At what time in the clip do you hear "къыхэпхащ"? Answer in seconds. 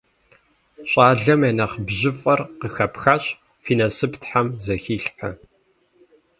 2.59-3.23